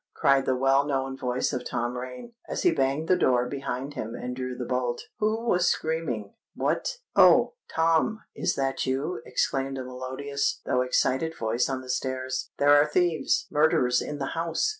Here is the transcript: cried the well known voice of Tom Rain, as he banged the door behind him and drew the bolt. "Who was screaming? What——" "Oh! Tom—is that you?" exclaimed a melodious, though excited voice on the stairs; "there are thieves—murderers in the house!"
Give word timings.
cried 0.15 0.47
the 0.47 0.55
well 0.55 0.83
known 0.83 1.15
voice 1.15 1.53
of 1.53 1.63
Tom 1.63 1.95
Rain, 1.95 2.33
as 2.49 2.63
he 2.63 2.71
banged 2.71 3.07
the 3.07 3.15
door 3.15 3.47
behind 3.47 3.93
him 3.93 4.15
and 4.15 4.35
drew 4.35 4.55
the 4.57 4.65
bolt. 4.65 5.03
"Who 5.19 5.45
was 5.47 5.67
screaming? 5.67 6.33
What——" 6.55 6.97
"Oh! 7.15 7.53
Tom—is 7.75 8.55
that 8.55 8.87
you?" 8.87 9.21
exclaimed 9.27 9.77
a 9.77 9.83
melodious, 9.83 10.59
though 10.65 10.81
excited 10.81 11.37
voice 11.37 11.69
on 11.69 11.81
the 11.81 11.89
stairs; 11.91 12.49
"there 12.57 12.73
are 12.73 12.87
thieves—murderers 12.87 14.01
in 14.01 14.17
the 14.17 14.31
house!" 14.33 14.69